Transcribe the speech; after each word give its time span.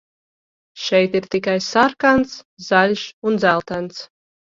Šeit 0.85 1.19
ir 1.19 1.27
tikai 1.35 1.55
sarkans, 1.67 2.35
zaļš 2.71 3.07
un 3.31 3.43
dzeltens. 3.47 4.07